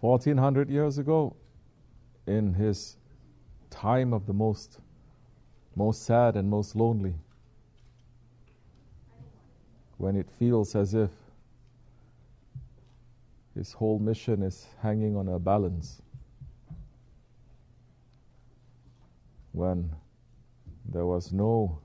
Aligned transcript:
1400 0.00 0.70
years 0.70 0.98
ago, 0.98 1.34
in 2.26 2.54
his 2.54 2.96
time 3.70 4.12
of 4.12 4.26
the 4.26 4.32
most, 4.32 4.78
most 5.74 6.04
sad 6.04 6.36
and 6.36 6.48
most 6.48 6.76
lonely, 6.76 7.14
when 9.96 10.14
it 10.14 10.30
feels 10.30 10.74
as 10.76 10.94
if 10.94 11.10
his 13.54 13.72
whole 13.72 13.98
mission 13.98 14.42
is 14.42 14.66
hanging 14.80 15.16
on 15.16 15.26
a 15.28 15.38
balance, 15.38 16.00
when 19.52 19.90
there 20.88 21.06
was 21.06 21.32
no 21.32 21.80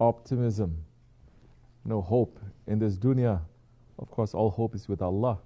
optimism, 0.00 0.82
no 1.84 2.00
hope 2.00 2.40
in 2.66 2.78
this 2.78 2.96
dunya. 2.96 3.40
Of 3.99 4.11
course, 4.11 4.33
all 4.33 4.49
hope 4.49 4.75
is 4.75 4.87
with 4.87 5.01
Allah. 5.01 5.39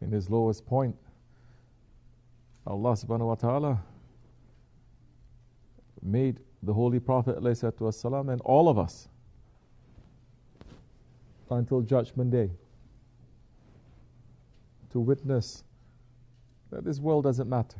In 0.00 0.12
his 0.12 0.28
lowest 0.28 0.66
point, 0.66 0.96
Allah 2.66 2.92
subhanahu 2.92 3.26
wa 3.26 3.34
ta'ala 3.34 3.82
made 6.02 6.40
the 6.62 6.72
Holy 6.72 7.00
Prophet 7.00 7.38
والسلام, 7.38 8.30
and 8.30 8.40
all 8.42 8.68
of 8.68 8.78
us 8.78 9.08
until 11.50 11.80
Judgment 11.80 12.30
Day 12.30 12.50
to 14.90 15.00
witness 15.00 15.64
that 16.70 16.84
this 16.84 17.00
world 17.00 17.24
doesn't 17.24 17.48
matter. 17.48 17.78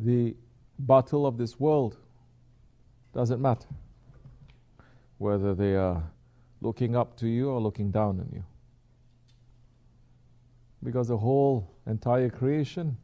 The 0.00 0.34
battle 0.78 1.26
of 1.26 1.38
this 1.38 1.58
world 1.60 1.96
doesn't 3.17 3.41
matter. 3.41 3.67
Whether 5.17 5.55
they 5.55 5.75
are 5.75 6.03
looking 6.61 6.95
up 6.95 7.17
to 7.17 7.27
you 7.27 7.49
or 7.49 7.59
looking 7.59 7.89
down 7.89 8.19
on 8.19 8.29
you. 8.31 8.43
Because 10.83 11.07
the 11.07 11.17
whole 11.17 11.67
entire 11.87 12.29
creation 12.29 12.95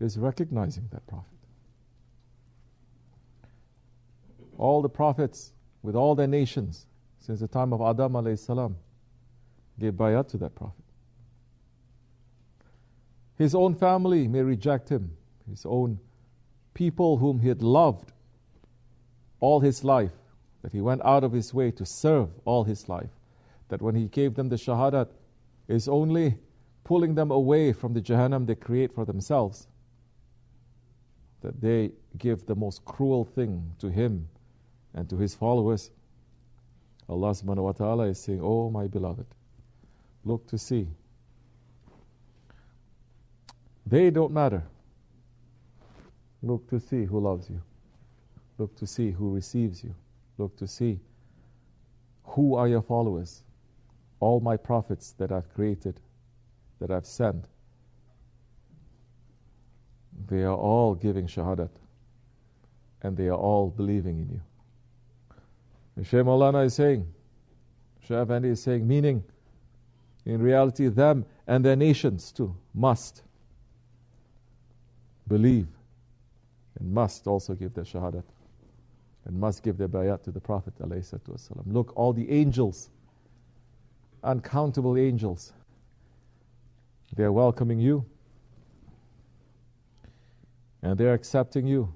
is 0.00 0.18
recognizing 0.18 0.88
that 0.90 1.06
Prophet. 1.06 1.28
All 4.58 4.82
the 4.82 4.88
prophets 4.88 5.52
with 5.84 5.94
all 5.94 6.16
their 6.16 6.26
nations 6.26 6.86
since 7.20 7.38
the 7.38 7.46
time 7.46 7.72
of 7.72 7.80
Adam 7.82 8.14
alayhi 8.14 8.36
salam 8.36 8.74
gave 9.78 9.92
bayat 9.92 10.26
to 10.30 10.38
that 10.38 10.56
Prophet. 10.56 10.84
His 13.38 13.54
own 13.54 13.76
family 13.76 14.26
may 14.26 14.42
reject 14.42 14.88
him, 14.88 15.16
his 15.48 15.64
own 15.64 16.00
people 16.74 17.18
whom 17.18 17.38
he 17.38 17.46
had 17.46 17.62
loved 17.62 18.10
all 19.44 19.60
his 19.60 19.84
life, 19.84 20.16
that 20.62 20.72
he 20.72 20.80
went 20.80 21.02
out 21.04 21.22
of 21.24 21.32
his 21.32 21.52
way 21.52 21.70
to 21.72 21.84
serve 21.84 22.28
all 22.46 22.64
his 22.64 22.88
life, 22.88 23.14
that 23.68 23.82
when 23.82 23.94
he 23.94 24.06
gave 24.06 24.34
them 24.34 24.48
the 24.48 24.56
shahadat, 24.56 25.08
is 25.68 25.88
only 25.88 26.38
pulling 26.84 27.14
them 27.14 27.30
away 27.30 27.72
from 27.72 27.92
the 27.92 28.00
Jahannam 28.00 28.46
they 28.46 28.54
create 28.54 28.94
for 28.94 29.04
themselves. 29.04 29.66
That 31.42 31.60
they 31.60 31.92
give 32.16 32.46
the 32.46 32.54
most 32.54 32.84
cruel 32.84 33.24
thing 33.24 33.52
to 33.80 33.88
him 33.90 34.28
and 34.94 35.08
to 35.10 35.16
his 35.16 35.34
followers. 35.34 35.90
Allah 37.08 37.30
subhanahu 37.30 37.64
wa 37.64 37.72
ta'ala 37.72 38.04
is 38.04 38.18
saying, 38.18 38.40
Oh 38.42 38.70
my 38.70 38.86
beloved, 38.86 39.26
look 40.24 40.46
to 40.48 40.58
see 40.58 40.88
they 43.86 44.10
don't 44.10 44.32
matter. 44.32 44.62
Look 46.42 46.68
to 46.70 46.80
see 46.80 47.04
who 47.04 47.20
loves 47.20 47.50
you. 47.50 47.60
Look 48.58 48.76
to 48.76 48.86
see 48.86 49.10
who 49.10 49.34
receives 49.34 49.82
you. 49.82 49.94
Look 50.38 50.56
to 50.56 50.66
see 50.66 51.00
who 52.24 52.54
are 52.54 52.68
your 52.68 52.82
followers. 52.82 53.42
All 54.20 54.40
my 54.40 54.56
prophets 54.56 55.12
that 55.18 55.32
I've 55.32 55.52
created, 55.52 56.00
that 56.80 56.90
I've 56.90 57.06
sent, 57.06 57.46
they 60.28 60.42
are 60.42 60.56
all 60.56 60.94
giving 60.94 61.26
shahadat 61.26 61.70
and 63.02 63.16
they 63.16 63.28
are 63.28 63.36
all 63.36 63.68
believing 63.68 64.18
in 64.18 64.28
you. 64.30 64.40
And 65.96 66.06
Shaykh 66.06 66.24
Maulana 66.24 66.64
is 66.64 66.74
saying, 66.74 67.06
Shaykh 68.00 68.18
Effendi 68.18 68.48
is 68.48 68.62
saying, 68.62 68.86
meaning, 68.86 69.22
in 70.24 70.40
reality, 70.40 70.88
them 70.88 71.26
and 71.46 71.64
their 71.64 71.76
nations 71.76 72.32
too 72.32 72.56
must 72.72 73.22
believe 75.28 75.68
and 76.78 76.92
must 76.92 77.26
also 77.26 77.54
give 77.54 77.74
their 77.74 77.84
shahadat 77.84 78.24
and 79.24 79.38
must 79.38 79.62
give 79.62 79.76
their 79.76 79.88
bayat 79.88 80.22
to 80.24 80.30
the 80.30 80.40
Prophet. 80.40 80.74
Look, 81.66 81.92
all 81.96 82.12
the 82.12 82.30
angels, 82.30 82.90
uncountable 84.22 84.96
angels, 84.96 85.52
they 87.16 87.24
are 87.24 87.32
welcoming 87.32 87.78
you 87.78 88.04
and 90.82 90.98
they 90.98 91.06
are 91.06 91.14
accepting 91.14 91.66
you. 91.66 91.92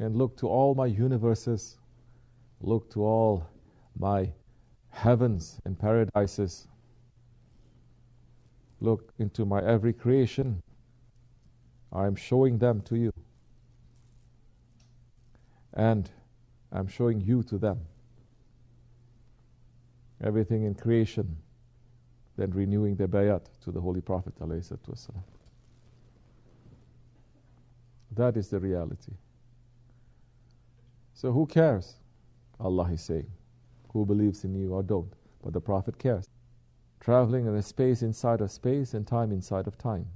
And 0.00 0.16
look 0.16 0.36
to 0.38 0.48
all 0.48 0.74
my 0.74 0.86
universes, 0.86 1.78
look 2.60 2.90
to 2.92 3.04
all 3.04 3.48
my 3.98 4.30
heavens 4.90 5.60
and 5.64 5.78
paradises. 5.78 6.68
Look 8.80 9.12
into 9.18 9.44
my 9.44 9.60
every 9.62 9.92
creation 9.92 10.62
I 11.92 12.06
am 12.06 12.14
showing 12.14 12.58
them 12.58 12.80
to 12.82 12.96
you. 12.96 13.12
And 15.78 16.10
I'm 16.72 16.86
showing 16.88 17.22
you 17.22 17.42
to 17.44 17.56
them. 17.56 17.80
Everything 20.22 20.64
in 20.64 20.74
creation, 20.74 21.36
then 22.36 22.50
renewing 22.50 22.96
their 22.96 23.08
bayat 23.08 23.46
to 23.64 23.72
the 23.72 23.80
Holy 23.80 24.02
Prophet. 24.02 24.34
That 28.16 28.36
is 28.36 28.48
the 28.48 28.60
reality. 28.60 29.12
So 31.14 31.32
who 31.32 31.46
cares? 31.46 31.94
Allah 32.60 32.90
is 32.92 33.00
saying. 33.00 33.30
Who 33.92 34.04
believes 34.04 34.44
in 34.44 34.54
you 34.54 34.74
or 34.74 34.82
don't? 34.82 35.14
But 35.42 35.54
the 35.54 35.60
Prophet 35.60 35.98
cares. 35.98 36.26
Traveling 37.00 37.46
in 37.46 37.54
a 37.54 37.62
space 37.62 38.02
inside 38.02 38.42
of 38.42 38.50
space 38.50 38.92
and 38.94 39.06
time 39.06 39.32
inside 39.32 39.66
of 39.66 39.78
time 39.78 40.06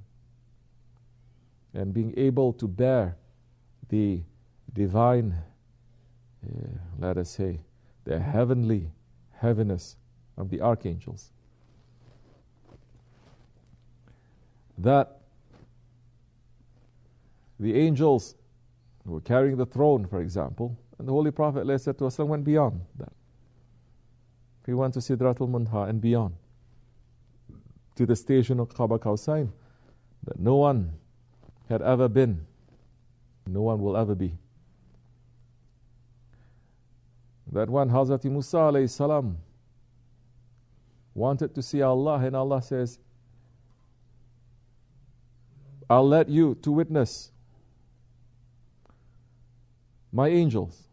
and 1.73 1.93
being 1.93 2.13
able 2.17 2.53
to 2.53 2.67
bear 2.67 3.17
the 3.89 4.21
divine, 4.73 5.35
uh, 6.45 6.67
let 6.99 7.17
us 7.17 7.29
say, 7.29 7.59
the 8.05 8.19
heavenly 8.19 8.89
heaviness 9.39 9.95
of 10.37 10.49
the 10.49 10.61
archangels. 10.61 11.31
That 14.77 15.19
the 17.59 17.75
angels 17.75 18.35
who 19.05 19.13
were 19.13 19.21
carrying 19.21 19.57
the 19.57 19.65
throne, 19.65 20.05
for 20.05 20.21
example, 20.21 20.77
and 20.97 21.07
the 21.07 21.11
Holy 21.11 21.31
Prophet 21.31 21.65
ﷺ 21.65 22.27
went 22.27 22.43
beyond 22.43 22.81
that. 22.97 23.11
He 24.65 24.73
went 24.73 24.93
to 24.93 24.99
Sidratul 24.99 25.49
Muntaha 25.49 25.89
and 25.89 25.99
beyond, 25.99 26.35
to 27.95 28.05
the 28.05 28.15
station 28.15 28.59
of 28.59 28.69
Qaba 28.69 28.99
Qawsain, 28.99 29.49
that 30.23 30.39
no 30.39 30.55
one 30.55 30.93
had 31.69 31.81
ever 31.81 32.07
been. 32.07 32.45
No 33.45 33.61
one 33.61 33.81
will 33.81 33.97
ever 33.97 34.15
be. 34.15 34.33
That 37.53 37.69
when 37.69 37.89
Hazrat 37.89 38.25
Musa 38.25 38.87
salam 38.87 39.37
wanted 41.13 41.53
to 41.53 41.61
see 41.61 41.83
Allah, 41.83 42.17
and 42.17 42.35
Allah 42.35 42.63
says, 42.63 42.97
I'll 45.87 46.07
let 46.07 46.29
you 46.29 46.55
to 46.63 46.71
witness 46.71 47.29
my 50.11 50.29
angels. 50.29 50.87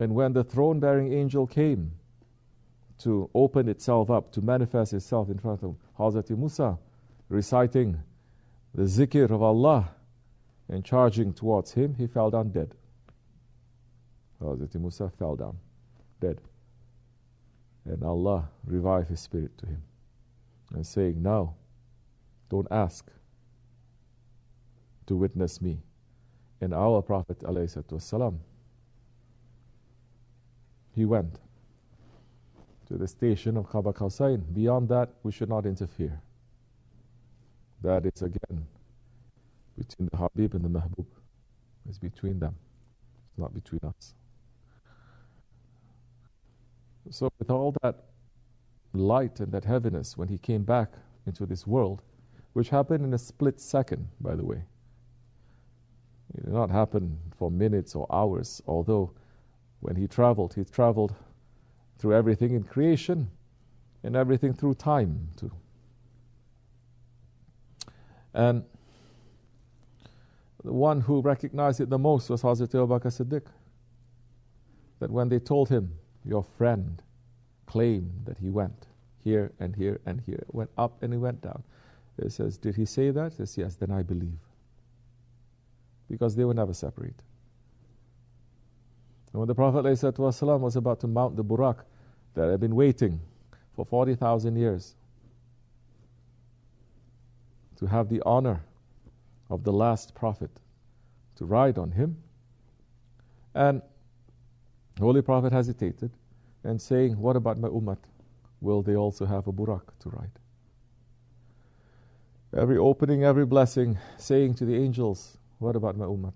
And 0.00 0.16
when 0.16 0.32
the 0.32 0.42
throne 0.42 0.80
bearing 0.80 1.12
angel 1.12 1.46
came 1.46 1.92
to 2.98 3.30
open 3.32 3.68
itself 3.68 4.10
up, 4.10 4.32
to 4.32 4.40
manifest 4.40 4.92
itself 4.92 5.28
in 5.30 5.38
front 5.38 5.62
of 5.62 5.76
Hazrat 5.96 6.36
Musa, 6.36 6.78
reciting 7.28 8.02
the 8.74 8.82
zikr 8.82 9.30
of 9.30 9.40
Allah 9.40 9.90
and 10.68 10.84
charging 10.84 11.32
towards 11.32 11.72
him, 11.74 11.94
he 11.94 12.08
fell 12.08 12.30
down 12.30 12.50
dead. 12.50 12.74
Hazrat 14.42 14.74
Musa 14.74 15.10
fell 15.18 15.36
down, 15.36 15.56
dead. 16.20 16.40
And 17.84 18.02
Allah 18.02 18.48
revived 18.66 19.08
his 19.08 19.20
spirit 19.20 19.56
to 19.58 19.66
him 19.66 19.82
and 20.74 20.86
saying, 20.86 21.22
Now, 21.22 21.54
don't 22.48 22.68
ask 22.70 23.10
to 25.06 25.16
witness 25.16 25.60
me. 25.60 25.78
And 26.60 26.72
our 26.72 27.02
Prophet, 27.02 27.40
والسلام, 27.40 28.38
he 30.94 31.04
went 31.04 31.40
to 32.86 32.98
the 32.98 33.08
station 33.08 33.56
of 33.56 33.68
Qaba 33.68 33.94
Qawsain. 33.94 34.42
Beyond 34.54 34.88
that, 34.90 35.10
we 35.22 35.32
should 35.32 35.48
not 35.48 35.66
interfere. 35.66 36.20
That 37.82 38.06
is 38.06 38.22
again 38.22 38.66
between 39.76 40.08
the 40.12 40.16
Habib 40.16 40.54
and 40.54 40.64
the 40.64 40.68
Mahbub. 40.68 41.06
It's 41.88 41.98
between 41.98 42.38
them, 42.38 42.54
it's 43.30 43.38
not 43.38 43.52
between 43.54 43.80
us. 43.82 44.14
So, 47.12 47.30
with 47.38 47.50
all 47.50 47.74
that 47.82 48.04
light 48.94 49.40
and 49.40 49.52
that 49.52 49.66
heaviness, 49.66 50.16
when 50.16 50.28
he 50.28 50.38
came 50.38 50.62
back 50.62 50.92
into 51.26 51.44
this 51.44 51.66
world, 51.66 52.02
which 52.54 52.70
happened 52.70 53.04
in 53.04 53.12
a 53.12 53.18
split 53.18 53.60
second, 53.60 54.08
by 54.20 54.34
the 54.34 54.44
way, 54.44 54.62
it 56.34 56.44
did 56.44 56.54
not 56.54 56.70
happen 56.70 57.18
for 57.36 57.50
minutes 57.50 57.94
or 57.94 58.06
hours, 58.10 58.62
although 58.66 59.12
when 59.80 59.94
he 59.94 60.06
traveled, 60.06 60.54
he 60.54 60.64
traveled 60.64 61.14
through 61.98 62.14
everything 62.14 62.54
in 62.54 62.62
creation 62.62 63.30
and 64.02 64.16
everything 64.16 64.54
through 64.54 64.74
time 64.74 65.28
too. 65.36 65.52
And 68.32 68.64
the 70.64 70.72
one 70.72 71.02
who 71.02 71.20
recognized 71.20 71.82
it 71.82 71.90
the 71.90 71.98
most 71.98 72.30
was 72.30 72.40
Hazrat 72.42 72.74
Abu 72.74 72.86
Bakr 72.86 73.12
Siddiq. 73.12 73.42
That 75.00 75.10
when 75.10 75.28
they 75.28 75.38
told 75.38 75.68
him, 75.68 75.92
Your 76.24 76.42
friend 76.42 77.02
claimed 77.66 78.22
that 78.24 78.38
he 78.38 78.50
went 78.50 78.86
here 79.24 79.52
and 79.60 79.74
here 79.74 80.00
and 80.06 80.20
here, 80.26 80.44
went 80.48 80.70
up 80.76 81.02
and 81.02 81.12
he 81.12 81.18
went 81.18 81.40
down. 81.42 81.62
He 82.22 82.28
says, 82.28 82.58
Did 82.58 82.76
he 82.76 82.84
say 82.84 83.10
that? 83.10 83.32
He 83.32 83.36
says, 83.38 83.56
Yes, 83.56 83.76
then 83.76 83.90
I 83.90 84.02
believe. 84.02 84.38
Because 86.08 86.36
they 86.36 86.44
were 86.44 86.54
never 86.54 86.74
separate. 86.74 87.22
And 89.32 89.40
when 89.40 89.48
the 89.48 89.54
Prophet 89.54 89.84
ﷺ 89.84 90.60
was 90.60 90.76
about 90.76 91.00
to 91.00 91.06
mount 91.06 91.36
the 91.36 91.44
Burak 91.44 91.78
that 92.34 92.50
had 92.50 92.60
been 92.60 92.74
waiting 92.74 93.20
for 93.74 93.86
40,000 93.86 94.56
years 94.56 94.94
to 97.78 97.86
have 97.86 98.08
the 98.08 98.22
honor 98.26 98.62
of 99.48 99.64
the 99.64 99.72
last 99.72 100.14
prophet 100.14 100.50
to 101.36 101.44
ride 101.44 101.78
on 101.78 101.90
him. 101.90 102.16
And 103.54 103.82
Holy 105.00 105.22
Prophet 105.22 105.52
hesitated 105.52 106.10
and 106.64 106.80
saying, 106.80 107.18
What 107.18 107.36
about 107.36 107.58
my 107.58 107.68
ummah? 107.68 107.98
Will 108.60 108.82
they 108.82 108.96
also 108.96 109.26
have 109.26 109.48
a 109.48 109.52
burak 109.52 109.82
to 110.00 110.10
ride? 110.10 110.30
Every 112.56 112.78
opening, 112.78 113.24
every 113.24 113.46
blessing, 113.46 113.98
saying 114.18 114.54
to 114.56 114.64
the 114.64 114.76
angels, 114.76 115.38
What 115.58 115.76
about 115.76 115.96
my 115.96 116.04
ummah? 116.04 116.34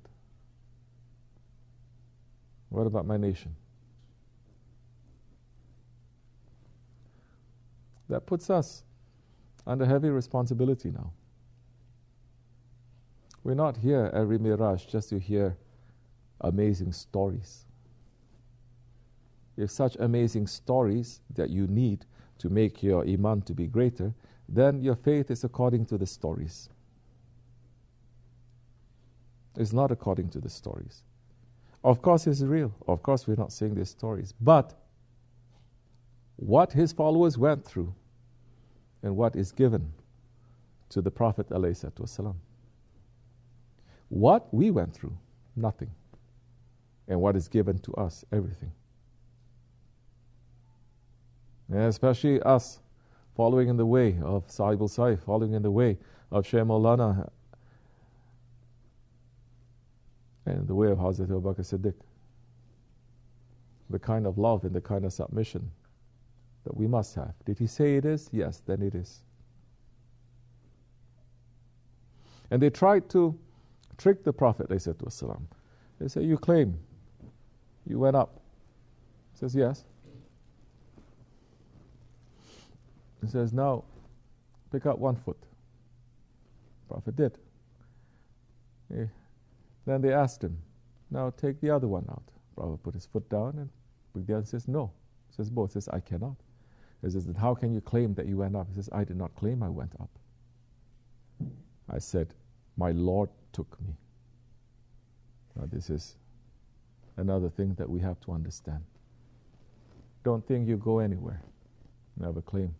What 2.71 2.87
about 2.87 3.07
my 3.07 3.17
nation? 3.17 3.55
That 8.09 8.27
puts 8.27 8.51
us 8.51 8.85
under 9.67 9.85
heavy 9.87 10.11
responsibility 10.11 10.91
now. 10.91 11.13
We're 13.45 13.55
not 13.55 13.77
here 13.77 14.11
every 14.15 14.39
Miraj 14.39 14.89
just 14.89 15.11
to 15.11 15.21
hear 15.21 15.57
amazing 16.41 16.93
stories. 16.93 17.66
If 19.57 19.71
such 19.71 19.97
amazing 20.01 20.47
stories 20.47 21.21
that 21.35 21.51
you 21.51 21.67
need 21.67 22.05
to 22.39 22.51
make 22.51 22.83
your 22.83 23.07
iman 23.09 23.43
to 23.43 23.55
be 23.55 23.67
greater, 23.67 24.13
then 24.49 24.83
your 24.83 24.95
faith 24.95 25.31
is 25.31 25.45
according 25.45 25.87
to 25.87 25.99
the 25.99 26.07
stories. 26.07 26.69
It's 29.57 29.73
not 29.73 29.91
according 29.91 30.29
to 30.31 30.41
the 30.41 30.51
stories. 30.51 31.03
Of 31.83 32.03
course, 32.03 32.27
it's 32.27 32.43
real. 32.43 32.75
Of 32.87 33.03
course, 33.03 33.27
we're 33.27 33.37
not 33.37 33.53
saying 33.53 33.75
these 33.75 33.91
stories. 33.91 34.35
But 34.41 34.75
what 36.37 36.73
his 36.73 36.93
followers 36.93 37.39
went 37.39 37.65
through 37.65 37.95
and 39.03 39.17
what 39.17 39.37
is 39.37 39.53
given 39.53 39.93
to 40.91 41.01
the 41.01 41.11
Prophet 41.11 41.49
ﷺ. 41.49 42.35
What 44.09 44.53
we 44.53 44.71
went 44.71 44.95
through, 44.95 45.17
nothing. 45.57 45.91
And 47.09 47.21
what 47.21 47.37
is 47.37 47.49
given 47.49 47.79
to 47.79 47.95
us, 47.95 48.25
everything. 48.33 48.73
And 51.69 51.81
especially 51.83 52.41
us, 52.43 52.81
following 53.35 53.69
in 53.69 53.77
the 53.77 53.87
way 53.87 54.19
of 54.23 54.51
Sahib 54.51 54.81
al 54.81 55.17
following 55.17 55.53
in 55.53 55.63
the 55.63 55.71
way 55.71 55.99
of 56.31 56.47
Shaykh 56.47 56.65
Maulana, 56.65 57.29
and 60.47 60.67
the 60.67 60.75
way 60.75 60.91
of 60.91 60.99
Hazrat 60.99 61.25
Abu 61.25 61.43
Bakr 61.43 61.61
Siddiq. 61.61 61.95
The 63.91 63.99
kind 63.99 64.27
of 64.27 64.39
love 64.39 64.65
and 64.65 64.75
the 64.75 64.81
kind 64.81 65.05
of 65.05 65.13
submission 65.13 65.71
that 66.65 66.77
we 66.77 66.87
must 66.87 67.15
have. 67.15 67.35
Did 67.45 67.59
he 67.59 67.67
say 67.67 67.97
it 67.97 68.05
is? 68.05 68.29
Yes, 68.33 68.63
then 68.67 68.83
it 68.83 68.95
is. 68.95 69.23
And 72.51 72.63
they 72.63 72.71
tried 72.71 73.09
to 73.11 73.37
trick 73.99 74.25
the 74.25 74.33
Prophet, 74.33 74.69
they 74.69 74.79
said 74.79 74.99
to 75.01 75.07
Wasallam. 75.07 75.43
They 76.01 76.09
say, 76.09 76.23
You 76.23 76.37
claim 76.37 76.79
you 77.87 77.99
went 77.99 78.17
up. 78.17 78.41
He 79.33 79.39
says, 79.39 79.55
Yes. 79.55 79.85
He 83.23 83.29
says, 83.29 83.53
Now 83.53 83.85
pick 84.73 84.87
up 84.87 84.99
one 84.99 85.17
foot. 85.17 85.39
Prophet 86.89 87.17
did. 87.17 87.39
He, 88.89 89.05
then 89.87 90.01
they 90.03 90.13
asked 90.13 90.43
him, 90.43 90.59
Now 91.11 91.31
take 91.31 91.61
the 91.61 91.71
other 91.71 91.89
one 91.89 92.07
out. 92.11 92.23
Prophet 92.57 92.83
put 92.83 92.95
his 92.95 93.07
foot 93.07 93.29
down 93.29 93.69
and 94.15 94.27
the 94.27 94.37
other 94.37 94.47
says, 94.47 94.69
No. 94.69 94.93
He 95.29 95.37
says, 95.37 95.51
Both. 95.51 95.71
He 95.71 95.75
says, 95.75 95.89
I 95.89 96.01
cannot. 96.01 96.37
He 97.03 97.11
says, 97.11 97.29
How 97.39 97.55
can 97.55 97.73
you 97.73 97.81
claim 97.81 98.15
that 98.15 98.27
you 98.27 98.39
went 98.39 98.57
up? 98.57 98.69
He 98.69 98.75
says, 98.75 98.89
I 98.93 99.05
did 99.05 99.17
not 99.17 99.35
claim 99.37 99.63
I 99.63 99.69
went 99.69 99.93
up. 100.01 100.11
I 101.91 101.99
said, 101.99 102.35
My 102.77 102.91
Lord 102.93 103.31
took 103.53 103.81
me. 103.81 103.95
Now, 105.57 105.67
this 105.73 105.91
is 105.91 106.17
another 107.17 107.49
thing 107.49 107.75
that 107.75 107.89
we 107.89 108.01
have 108.01 108.21
to 108.21 108.33
understand. 108.33 108.83
Don't 110.25 110.47
think 110.47 110.69
you 110.69 110.77
go 110.77 110.99
anywhere. 110.99 111.41
Never 112.19 112.43
claim. 112.43 112.75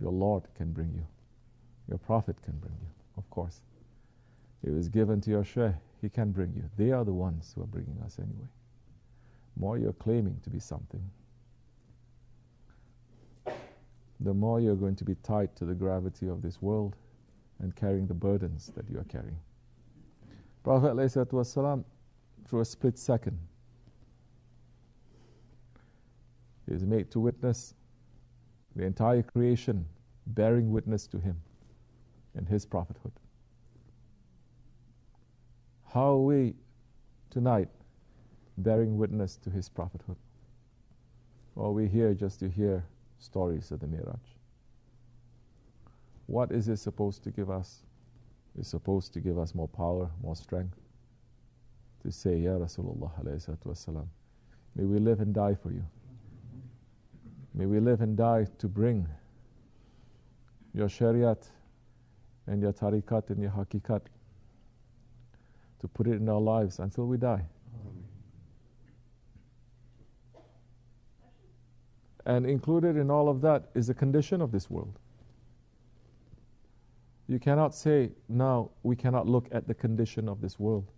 Your 0.00 0.12
Lord 0.12 0.44
can 0.56 0.72
bring 0.72 0.92
you. 0.94 1.06
Your 1.88 1.98
prophet 1.98 2.40
can 2.42 2.56
bring 2.58 2.74
you, 2.80 2.88
of 3.16 3.28
course. 3.30 3.60
It 4.62 4.70
was 4.70 4.88
given 4.88 5.20
to 5.22 5.30
your 5.30 5.44
sheikh, 5.44 5.74
he 6.00 6.08
can 6.08 6.30
bring 6.30 6.52
you. 6.54 6.64
They 6.76 6.92
are 6.92 7.04
the 7.04 7.12
ones 7.12 7.52
who 7.54 7.62
are 7.62 7.66
bringing 7.66 7.98
us 8.04 8.18
anyway. 8.18 8.48
More 9.56 9.78
you're 9.78 9.92
claiming 9.92 10.38
to 10.44 10.50
be 10.50 10.60
something, 10.60 11.02
the 14.20 14.34
more 14.34 14.60
you're 14.60 14.76
going 14.76 14.96
to 14.96 15.04
be 15.04 15.14
tied 15.16 15.54
to 15.56 15.64
the 15.64 15.74
gravity 15.74 16.28
of 16.28 16.42
this 16.42 16.60
world 16.62 16.96
and 17.58 17.74
carrying 17.74 18.06
the 18.06 18.14
burdens 18.14 18.70
that 18.76 18.88
you 18.88 18.98
are 18.98 19.04
carrying. 19.04 19.38
Prophet 20.62 20.94
ﷺ, 20.94 21.84
through 22.46 22.60
a 22.60 22.64
split 22.64 22.98
second, 22.98 23.38
he 26.66 26.74
made 26.86 27.10
to 27.10 27.18
witness 27.18 27.74
the 28.76 28.84
entire 28.84 29.22
creation 29.22 29.84
bearing 30.26 30.70
witness 30.70 31.06
to 31.08 31.18
him 31.18 31.36
and 32.36 32.48
his 32.48 32.64
prophethood. 32.64 33.12
How 35.92 36.12
are 36.12 36.18
we 36.18 36.54
tonight 37.30 37.68
bearing 38.58 38.96
witness 38.96 39.36
to 39.38 39.50
his 39.50 39.68
prophethood? 39.68 40.16
Are 41.56 41.72
we 41.72 41.88
here 41.88 42.14
just 42.14 42.38
to 42.40 42.48
hear 42.48 42.84
stories 43.18 43.70
of 43.72 43.80
the 43.80 43.86
Miraj? 43.86 44.20
What 46.26 46.52
is 46.52 46.68
it 46.68 46.76
supposed 46.76 47.24
to 47.24 47.30
give 47.30 47.50
us? 47.50 47.82
It's 48.58 48.68
supposed 48.68 49.12
to 49.14 49.20
give 49.20 49.38
us 49.38 49.54
more 49.54 49.68
power, 49.68 50.08
more 50.22 50.36
strength 50.36 50.76
to 52.02 52.10
say, 52.10 52.36
Ya 52.38 52.52
Rasulullah, 52.52 54.06
may 54.74 54.84
we 54.84 54.98
live 54.98 55.20
and 55.20 55.34
die 55.34 55.54
for 55.54 55.70
you. 55.70 55.84
May 57.60 57.66
we 57.66 57.78
live 57.78 58.00
and 58.00 58.16
die 58.16 58.46
to 58.56 58.68
bring 58.68 59.06
your 60.72 60.88
shariat 60.88 61.46
and 62.46 62.62
your 62.62 62.72
tariqat 62.72 63.28
and 63.28 63.38
your 63.38 63.50
hakikat 63.50 64.00
to 65.80 65.88
put 65.88 66.06
it 66.06 66.14
in 66.14 66.26
our 66.30 66.40
lives 66.40 66.78
until 66.78 67.06
we 67.06 67.18
die. 67.18 67.44
And 72.24 72.46
included 72.46 72.96
in 72.96 73.10
all 73.10 73.28
of 73.28 73.42
that 73.42 73.68
is 73.74 73.88
the 73.88 73.94
condition 73.94 74.40
of 74.40 74.52
this 74.52 74.70
world. 74.70 74.98
You 77.28 77.38
cannot 77.38 77.74
say, 77.74 78.12
now 78.30 78.70
we 78.84 78.96
cannot 78.96 79.28
look 79.28 79.48
at 79.52 79.68
the 79.68 79.74
condition 79.74 80.30
of 80.30 80.40
this 80.40 80.58
world. 80.58 80.90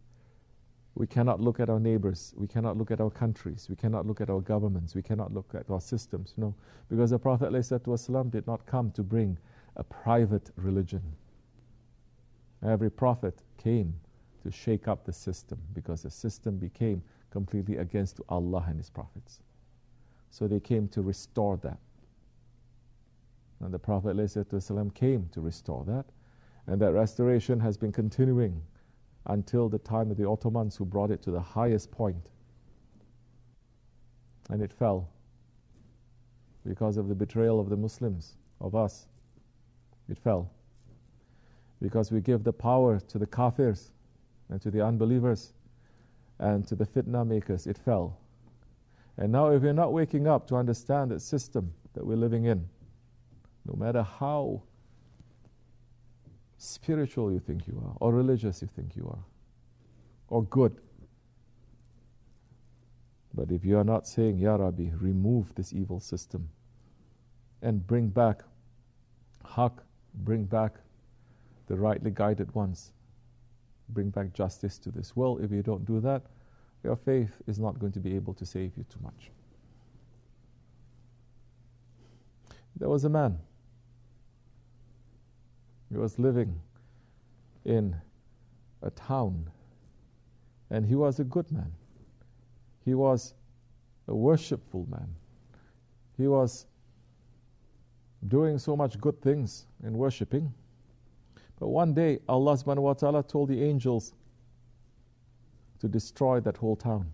We 0.94 1.06
cannot 1.06 1.40
look 1.40 1.58
at 1.58 1.70
our 1.70 1.80
neighbors. 1.80 2.34
We 2.36 2.46
cannot 2.46 2.76
look 2.76 2.90
at 2.90 3.00
our 3.00 3.10
countries. 3.10 3.66
We 3.70 3.76
cannot 3.76 4.06
look 4.06 4.20
at 4.20 4.28
our 4.28 4.40
governments. 4.40 4.94
We 4.94 5.02
cannot 5.02 5.32
look 5.32 5.54
at 5.54 5.70
our 5.70 5.80
systems. 5.80 6.34
No. 6.36 6.54
Because 6.90 7.10
the 7.10 7.18
Prophet 7.18 7.50
ﷺ 7.50 8.30
did 8.30 8.46
not 8.46 8.66
come 8.66 8.90
to 8.92 9.02
bring 9.02 9.38
a 9.76 9.84
private 9.84 10.50
religion. 10.56 11.02
Every 12.62 12.90
prophet 12.90 13.42
came 13.56 13.94
to 14.42 14.50
shake 14.50 14.86
up 14.86 15.04
the 15.04 15.12
system 15.12 15.58
because 15.72 16.02
the 16.02 16.10
system 16.10 16.58
became 16.58 17.02
completely 17.30 17.78
against 17.78 18.20
Allah 18.28 18.64
and 18.68 18.76
His 18.76 18.90
prophets. 18.90 19.40
So 20.30 20.46
they 20.46 20.60
came 20.60 20.88
to 20.88 21.02
restore 21.02 21.56
that. 21.58 21.78
And 23.60 23.72
the 23.72 23.78
Prophet 23.78 24.16
ﷺ 24.16 24.94
came 24.94 25.28
to 25.32 25.40
restore 25.40 25.84
that. 25.84 26.04
And 26.66 26.80
that 26.80 26.92
restoration 26.92 27.60
has 27.60 27.76
been 27.76 27.92
continuing 27.92 28.60
until 29.26 29.68
the 29.68 29.78
time 29.78 30.10
of 30.10 30.16
the 30.16 30.28
Ottomans 30.28 30.76
who 30.76 30.84
brought 30.84 31.10
it 31.10 31.22
to 31.22 31.30
the 31.30 31.40
highest 31.40 31.90
point. 31.90 32.30
And 34.50 34.60
it 34.60 34.72
fell 34.72 35.08
because 36.66 36.96
of 36.96 37.08
the 37.08 37.14
betrayal 37.14 37.60
of 37.60 37.68
the 37.68 37.76
Muslims, 37.76 38.36
of 38.60 38.74
us. 38.74 39.06
It 40.08 40.18
fell. 40.18 40.50
Because 41.80 42.12
we 42.12 42.20
give 42.20 42.44
the 42.44 42.52
power 42.52 43.00
to 43.00 43.18
the 43.18 43.26
kafirs 43.26 43.90
and 44.48 44.60
to 44.62 44.70
the 44.70 44.84
unbelievers 44.84 45.52
and 46.38 46.66
to 46.68 46.74
the 46.74 46.84
fitna 46.84 47.26
makers, 47.26 47.66
it 47.66 47.78
fell. 47.78 48.18
And 49.16 49.30
now, 49.30 49.48
if 49.48 49.62
you're 49.62 49.72
not 49.72 49.92
waking 49.92 50.26
up 50.26 50.46
to 50.48 50.56
understand 50.56 51.10
that 51.10 51.20
system 51.20 51.72
that 51.94 52.04
we're 52.04 52.16
living 52.16 52.46
in, 52.46 52.66
no 53.66 53.74
matter 53.76 54.02
how 54.02 54.62
spiritual 56.62 57.32
you 57.32 57.40
think 57.40 57.66
you 57.66 57.82
are, 57.84 57.96
or 58.00 58.12
religious 58.12 58.62
you 58.62 58.68
think 58.76 58.94
you 58.94 59.08
are, 59.08 59.24
or 60.28 60.44
good, 60.44 60.80
but 63.34 63.50
if 63.50 63.64
you 63.64 63.78
are 63.78 63.84
not 63.84 64.06
saying, 64.06 64.38
Ya 64.38 64.54
Rabbi, 64.56 64.90
remove 65.00 65.54
this 65.54 65.72
evil 65.72 65.98
system 65.98 66.48
and 67.62 67.84
bring 67.86 68.08
back 68.08 68.42
haq, 69.44 69.82
bring 70.14 70.44
back 70.44 70.74
the 71.66 71.74
rightly 71.74 72.10
guided 72.10 72.54
ones, 72.54 72.92
bring 73.88 74.10
back 74.10 74.32
justice 74.32 74.78
to 74.78 74.90
this 74.90 75.16
world, 75.16 75.42
if 75.42 75.50
you 75.50 75.62
don't 75.62 75.84
do 75.84 75.98
that, 76.00 76.22
your 76.84 76.96
faith 76.96 77.40
is 77.46 77.58
not 77.58 77.78
going 77.78 77.92
to 77.92 78.00
be 78.00 78.14
able 78.14 78.34
to 78.34 78.46
save 78.46 78.76
you 78.76 78.84
too 78.84 79.00
much. 79.02 79.30
There 82.76 82.88
was 82.88 83.04
a 83.04 83.08
man. 83.08 83.38
He 85.92 85.98
was 85.98 86.18
living 86.18 86.58
in 87.66 87.94
a 88.80 88.90
town, 88.90 89.50
and 90.70 90.86
he 90.86 90.94
was 90.94 91.20
a 91.20 91.24
good 91.24 91.52
man. 91.52 91.70
He 92.82 92.94
was 92.94 93.34
a 94.08 94.14
worshipful 94.14 94.86
man. 94.90 95.14
He 96.16 96.28
was 96.28 96.64
doing 98.26 98.58
so 98.58 98.74
much 98.74 98.98
good 98.98 99.20
things 99.20 99.66
in 99.84 99.98
worshipping. 99.98 100.54
But 101.60 101.68
one 101.68 101.92
day, 101.92 102.20
Allah 102.26 102.54
subhanahu 102.54 102.82
wa 102.82 102.94
ta'ala 102.94 103.22
told 103.22 103.50
the 103.50 103.62
angels 103.62 104.14
to 105.80 105.88
destroy 105.88 106.40
that 106.40 106.56
whole 106.56 106.76
town 106.76 107.12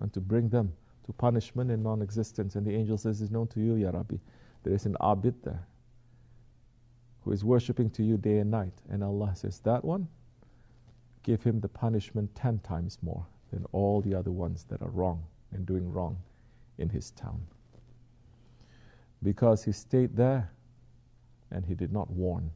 and 0.00 0.12
to 0.12 0.20
bring 0.20 0.48
them 0.48 0.72
to 1.06 1.12
punishment 1.14 1.72
and 1.72 1.82
non 1.82 2.00
existence. 2.00 2.54
And 2.54 2.64
the 2.64 2.74
angel 2.76 2.96
says, 2.96 3.20
It's 3.20 3.32
known 3.32 3.48
to 3.48 3.60
you, 3.60 3.74
Ya 3.74 3.90
Rabbi. 3.90 4.16
There 4.62 4.72
is 4.72 4.86
an 4.86 4.96
abid 5.00 5.34
there 5.42 5.66
who 7.28 7.34
is 7.34 7.44
worshipping 7.44 7.90
to 7.90 8.02
you 8.02 8.16
day 8.16 8.38
and 8.38 8.50
night. 8.50 8.72
And 8.88 9.04
Allah 9.04 9.34
says, 9.34 9.58
That 9.58 9.84
one, 9.84 10.08
give 11.22 11.42
him 11.42 11.60
the 11.60 11.68
punishment 11.68 12.34
ten 12.34 12.58
times 12.60 12.96
more 13.02 13.26
than 13.52 13.66
all 13.72 14.00
the 14.00 14.14
other 14.14 14.30
ones 14.30 14.64
that 14.70 14.80
are 14.80 14.88
wrong 14.88 15.22
and 15.52 15.66
doing 15.66 15.92
wrong 15.92 16.16
in 16.78 16.88
his 16.88 17.10
town. 17.10 17.38
Because 19.22 19.62
he 19.62 19.72
stayed 19.72 20.16
there 20.16 20.50
and 21.50 21.66
he 21.66 21.74
did 21.74 21.92
not 21.92 22.10
warn. 22.10 22.50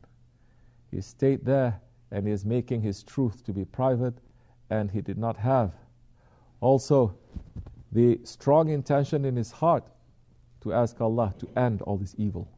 He 0.91 1.03
stayed 1.03 1.45
there 1.45 1.79
and 2.11 2.27
he 2.27 2.33
is 2.33 2.47
making 2.47 2.81
his 2.81 3.03
truth 3.03 3.45
to 3.45 3.53
be 3.53 3.67
private 3.67 4.15
and 4.71 4.91
he 4.91 5.03
did 5.03 5.19
not 5.19 5.37
have 5.37 5.75
also 6.63 7.15
the 7.93 8.19
strong 8.25 8.71
intention 8.71 9.27
in 9.27 9.37
his 9.37 9.51
heart 9.51 9.85
to 10.63 10.73
ask 10.73 10.99
Allah 10.99 11.35
to 11.41 11.49
end 11.59 11.83
all 11.83 11.99
this 11.99 12.15
evil. 12.17 12.49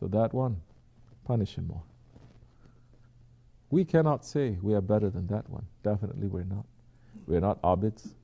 So 0.00 0.08
that 0.08 0.32
one, 0.32 0.56
punish 1.26 1.56
him 1.56 1.68
more. 1.68 1.82
We 3.70 3.84
cannot 3.84 4.24
say 4.24 4.58
we 4.62 4.74
are 4.74 4.80
better 4.80 5.10
than 5.10 5.26
that 5.28 5.48
one. 5.48 5.64
Definitely 5.84 6.26
we're 6.26 6.44
not. 6.44 6.64
We're 7.26 7.40
not 7.40 7.60
abids. 7.62 8.14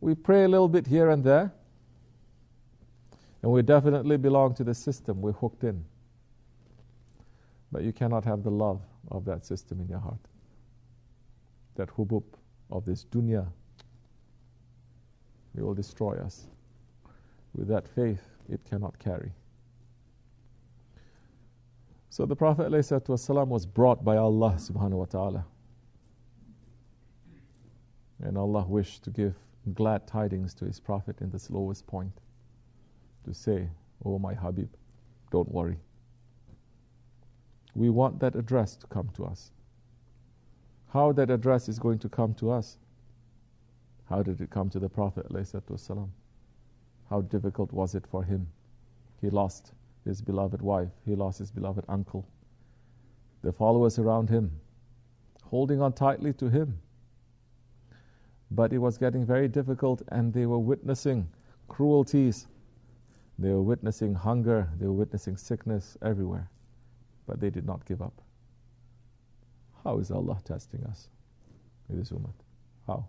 We 0.00 0.14
pray 0.14 0.44
a 0.44 0.48
little 0.48 0.68
bit 0.68 0.86
here 0.86 1.10
and 1.10 1.24
there. 1.24 1.52
And 3.42 3.52
we 3.52 3.62
definitely 3.62 4.16
belong 4.16 4.54
to 4.56 4.64
the 4.64 4.74
system. 4.74 5.22
We're 5.22 5.32
hooked 5.32 5.64
in. 5.64 5.84
But 7.72 7.84
you 7.84 7.92
cannot 7.92 8.24
have 8.24 8.42
the 8.42 8.50
love 8.50 8.82
of 9.10 9.24
that 9.26 9.46
system 9.46 9.80
in 9.80 9.88
your 9.88 10.00
heart. 10.00 10.20
That 11.76 11.88
hubub 11.88 12.24
of 12.70 12.84
this 12.84 13.04
dunya. 13.04 13.46
It 15.56 15.62
will 15.62 15.74
destroy 15.74 16.16
us. 16.16 16.46
With 17.54 17.68
that 17.68 17.86
faith, 17.88 18.22
it 18.48 18.60
cannot 18.68 18.98
carry. 18.98 19.32
So 22.14 22.24
the 22.24 22.36
Prophet 22.36 22.70
ﷺ 22.70 23.48
was 23.48 23.66
brought 23.66 24.04
by 24.04 24.18
Allah 24.18 24.54
subhanahu 24.56 24.98
wa 24.98 25.04
ta'ala. 25.06 25.44
And 28.22 28.38
Allah 28.38 28.64
wished 28.68 29.02
to 29.02 29.10
give 29.10 29.34
glad 29.74 30.06
tidings 30.06 30.54
to 30.54 30.64
His 30.64 30.78
Prophet 30.78 31.20
in 31.20 31.30
this 31.30 31.50
lowest 31.50 31.88
point. 31.88 32.20
To 33.24 33.34
say, 33.34 33.68
Oh 34.04 34.20
my 34.20 34.32
Habib, 34.32 34.68
don't 35.32 35.50
worry. 35.50 35.76
We 37.74 37.90
want 37.90 38.20
that 38.20 38.36
address 38.36 38.76
to 38.76 38.86
come 38.86 39.10
to 39.16 39.24
us. 39.24 39.50
How 40.92 41.10
that 41.10 41.30
address 41.30 41.68
is 41.68 41.80
going 41.80 41.98
to 41.98 42.08
come 42.08 42.32
to 42.34 42.52
us? 42.52 42.78
How 44.08 44.22
did 44.22 44.40
it 44.40 44.50
come 44.50 44.70
to 44.70 44.78
the 44.78 44.88
Prophet? 44.88 45.26
ﷺ? 45.30 46.08
How 47.10 47.22
difficult 47.22 47.72
was 47.72 47.96
it 47.96 48.06
for 48.06 48.22
him? 48.22 48.46
He 49.20 49.30
lost 49.30 49.72
his 50.04 50.20
beloved 50.20 50.60
wife, 50.60 50.90
he 51.04 51.14
lost 51.14 51.38
his 51.38 51.50
beloved 51.50 51.84
uncle. 51.88 52.26
The 53.42 53.52
followers 53.52 53.98
around 53.98 54.28
him, 54.28 54.50
holding 55.42 55.80
on 55.80 55.92
tightly 55.92 56.32
to 56.34 56.48
him. 56.48 56.78
But 58.50 58.72
it 58.72 58.78
was 58.78 58.98
getting 58.98 59.24
very 59.24 59.48
difficult, 59.48 60.02
and 60.08 60.32
they 60.32 60.46
were 60.46 60.58
witnessing 60.58 61.28
cruelties. 61.68 62.46
They 63.38 63.50
were 63.50 63.62
witnessing 63.62 64.14
hunger, 64.14 64.68
they 64.78 64.86
were 64.86 64.92
witnessing 64.92 65.36
sickness 65.36 65.96
everywhere. 66.02 66.48
But 67.26 67.40
they 67.40 67.50
did 67.50 67.66
not 67.66 67.84
give 67.86 68.02
up. 68.02 68.20
How 69.82 69.98
is 69.98 70.10
Allah 70.10 70.38
testing 70.44 70.84
us 70.84 71.08
in 71.88 71.98
this 71.98 72.10
ummah? 72.10 72.32
How? 72.86 73.06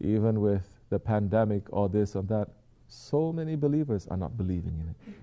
Even 0.00 0.40
with 0.40 0.68
the 0.90 0.98
pandemic 0.98 1.64
or 1.72 1.88
this 1.88 2.14
or 2.16 2.22
that, 2.24 2.48
so 2.88 3.32
many 3.32 3.56
believers 3.56 4.06
are 4.08 4.16
not 4.16 4.36
believing 4.36 4.78
in 4.80 4.88
it, 4.88 5.14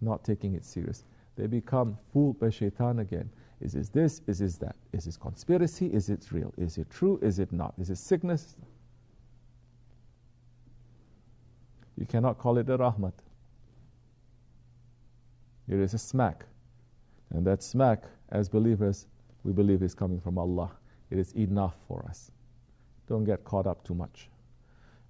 not 0.00 0.24
taking 0.24 0.54
it 0.54 0.64
serious. 0.64 1.04
They 1.36 1.46
become 1.46 1.98
fooled 2.12 2.38
by 2.38 2.50
shaitan 2.50 3.00
again. 3.00 3.28
Is 3.60 3.72
this 3.72 3.88
this? 3.88 4.20
Is 4.26 4.38
this 4.38 4.56
that? 4.58 4.76
Is 4.92 5.04
this 5.04 5.16
conspiracy? 5.16 5.86
Is 5.86 6.10
it 6.10 6.26
real? 6.30 6.52
Is 6.56 6.78
it 6.78 6.90
true? 6.90 7.18
Is 7.22 7.38
it 7.38 7.52
not? 7.52 7.74
Is 7.78 7.90
it 7.90 7.98
sickness? 7.98 8.56
You 11.96 12.06
cannot 12.06 12.38
call 12.38 12.58
it 12.58 12.68
a 12.68 12.76
rahmat. 12.76 13.12
It 15.68 15.78
is 15.78 15.94
a 15.94 15.98
smack. 15.98 16.44
And 17.30 17.46
that 17.46 17.62
smack, 17.62 18.04
as 18.30 18.48
believers, 18.48 19.06
we 19.44 19.52
believe 19.52 19.82
is 19.82 19.94
coming 19.94 20.20
from 20.20 20.38
Allah. 20.38 20.70
It 21.10 21.18
is 21.18 21.32
enough 21.32 21.76
for 21.88 22.04
us. 22.08 22.30
Don't 23.08 23.24
get 23.24 23.44
caught 23.44 23.66
up 23.66 23.84
too 23.84 23.94
much. 23.94 24.28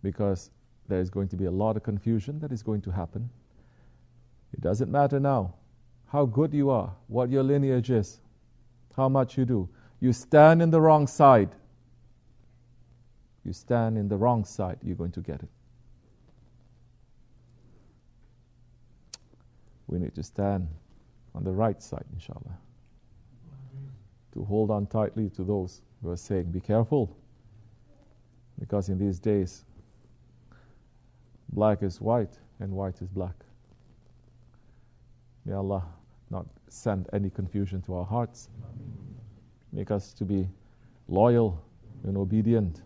Because 0.03 0.51
there 0.89 1.01
is 1.01 1.11
going 1.11 1.29
to 1.29 1.37
be 1.37 1.47
a 1.47 1.51
lot 1.51 1.77
of 1.77 1.83
confusion 1.83 2.39
that 2.41 2.53
is 2.53 2.63
going 2.63 2.83
to 2.83 2.91
happen. 2.91 3.31
It 4.53 4.61
doesn't 4.61 4.91
matter 4.91 5.19
now 5.19 5.55
how 6.15 6.27
good 6.27 6.55
you 6.55 6.71
are, 6.71 6.93
what 7.09 7.29
your 7.29 7.43
lineage 7.43 7.91
is, 7.91 8.21
how 8.97 9.09
much 9.09 9.37
you 9.37 9.45
do. 9.45 9.69
You 10.01 10.13
stand 10.13 10.63
in 10.63 10.71
the 10.71 10.81
wrong 10.81 11.09
side. 11.09 11.51
You 13.45 13.53
stand 13.53 13.99
in 13.99 14.09
the 14.09 14.17
wrong 14.17 14.45
side, 14.45 14.79
you're 14.83 14.97
going 14.97 15.11
to 15.13 15.21
get 15.21 15.43
it. 15.43 15.49
We 19.87 19.99
need 19.99 20.15
to 20.15 20.23
stand 20.23 20.69
on 21.35 21.43
the 21.43 21.51
right 21.51 21.83
side, 21.83 22.05
inshallah. 22.15 22.59
To 24.35 24.45
hold 24.45 24.71
on 24.71 24.87
tightly 24.87 25.31
to 25.31 25.43
those 25.43 25.83
who 26.03 26.11
are 26.11 26.17
saying, 26.17 26.45
Be 26.45 26.61
careful. 26.61 27.17
Because 28.59 28.89
in 28.89 28.99
these 28.99 29.19
days, 29.19 29.65
Black 31.53 31.83
is 31.83 32.01
white 32.01 32.39
and 32.61 32.73
white 32.73 33.01
is 33.03 33.09
black. 33.09 33.35
May 35.45 35.53
Allah 35.55 35.85
not 36.31 36.47
send 36.69 37.09
any 37.13 37.31
confusion 37.31 37.83
to 37.83 37.95
our 37.95 38.05
hearts. 38.05 38.49
Make 39.73 39.91
us 39.91 40.13
to 40.15 40.25
be 40.25 40.49
loyal 41.09 41.63
and 42.05 42.17
obedient. 42.17 42.83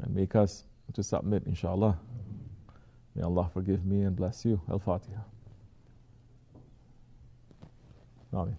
And 0.00 0.14
make 0.14 0.36
us 0.36 0.64
to 0.94 1.02
submit, 1.02 1.44
inshallah. 1.46 1.98
May 3.14 3.22
Allah 3.22 3.50
forgive 3.52 3.84
me 3.84 4.02
and 4.02 4.14
bless 4.14 4.44
you. 4.44 4.60
Al 4.70 4.78
Fatiha. 4.78 5.20
Amen. 8.32 8.58